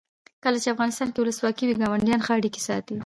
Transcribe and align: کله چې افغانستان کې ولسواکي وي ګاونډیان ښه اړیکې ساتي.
کله 0.43 0.57
چې 0.63 0.73
افغانستان 0.73 1.07
کې 1.11 1.19
ولسواکي 1.21 1.63
وي 1.65 1.75
ګاونډیان 1.81 2.21
ښه 2.25 2.31
اړیکې 2.37 2.61
ساتي. 2.67 2.95